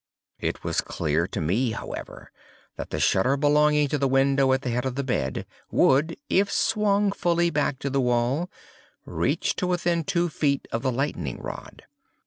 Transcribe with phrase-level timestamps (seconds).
[0.39, 2.31] It was clear to me, however,
[2.75, 6.51] that the shutter belonging to the window at the head of the bed, would, if
[6.51, 8.49] swung fully back to the wall,
[9.05, 11.83] reach to within two feet of the lightning rod.